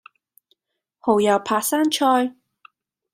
[0.99, 2.35] 蠔油扒生菜